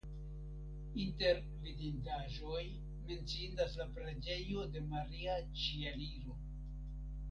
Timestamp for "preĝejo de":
4.01-4.87